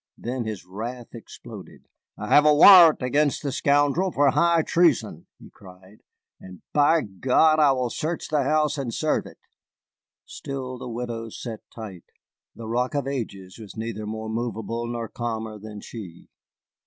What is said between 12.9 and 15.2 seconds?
of Ages was neither more movable nor